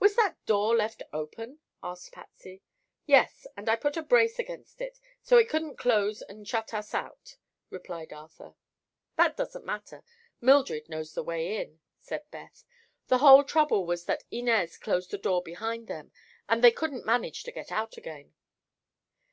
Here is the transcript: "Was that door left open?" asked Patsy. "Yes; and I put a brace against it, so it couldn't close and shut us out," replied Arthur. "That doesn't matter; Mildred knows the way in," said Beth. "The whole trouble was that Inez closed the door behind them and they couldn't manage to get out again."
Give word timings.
"Was 0.00 0.16
that 0.16 0.44
door 0.44 0.74
left 0.74 1.04
open?" 1.12 1.60
asked 1.84 2.10
Patsy. 2.10 2.64
"Yes; 3.06 3.46
and 3.56 3.68
I 3.68 3.76
put 3.76 3.96
a 3.96 4.02
brace 4.02 4.40
against 4.40 4.80
it, 4.80 4.98
so 5.22 5.38
it 5.38 5.48
couldn't 5.48 5.76
close 5.78 6.20
and 6.20 6.48
shut 6.48 6.74
us 6.74 6.94
out," 6.94 7.36
replied 7.68 8.12
Arthur. 8.12 8.56
"That 9.14 9.36
doesn't 9.36 9.64
matter; 9.64 10.02
Mildred 10.40 10.88
knows 10.88 11.14
the 11.14 11.22
way 11.22 11.58
in," 11.58 11.78
said 12.00 12.28
Beth. 12.32 12.64
"The 13.06 13.18
whole 13.18 13.44
trouble 13.44 13.86
was 13.86 14.04
that 14.06 14.24
Inez 14.32 14.76
closed 14.76 15.12
the 15.12 15.16
door 15.18 15.44
behind 15.44 15.86
them 15.86 16.10
and 16.48 16.60
they 16.64 16.72
couldn't 16.72 17.06
manage 17.06 17.44
to 17.44 17.52
get 17.52 17.70
out 17.70 17.96
again." 17.96 18.34